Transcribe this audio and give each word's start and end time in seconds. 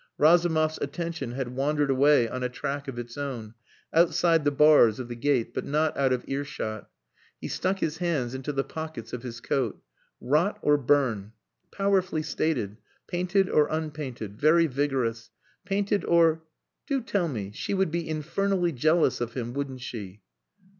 Razumov's 0.17 0.79
attention 0.81 1.33
had 1.33 1.49
wandered 1.55 1.91
away 1.91 2.27
on 2.27 2.41
a 2.41 2.49
track 2.49 2.87
of 2.87 2.97
its 2.97 3.19
own 3.19 3.53
outside 3.93 4.43
the 4.43 4.49
bars 4.49 4.99
of 4.99 5.09
the 5.09 5.15
gate 5.15 5.53
but 5.53 5.63
not 5.63 5.95
out 5.95 6.11
of 6.11 6.25
earshot. 6.27 6.89
He 7.39 7.47
stuck 7.47 7.77
his 7.77 7.99
hands 7.99 8.33
into 8.33 8.51
the 8.51 8.63
pockets 8.63 9.13
of 9.13 9.21
his 9.21 9.39
coat. 9.39 9.79
"Rot 10.19 10.57
or 10.63 10.75
burn! 10.79 11.33
Powerfully 11.71 12.23
stated. 12.23 12.77
Painted 13.05 13.47
or 13.47 13.67
unpainted. 13.69 14.39
Very 14.41 14.65
vigorous. 14.65 15.29
Painted 15.67 16.03
or...Do 16.03 17.01
tell 17.01 17.27
me 17.27 17.51
she 17.53 17.75
would 17.75 17.91
be 17.91 18.09
infernally 18.09 18.71
jealous 18.71 19.21
of 19.21 19.35
him, 19.35 19.53
wouldn't 19.53 19.81
she?" 19.81 20.23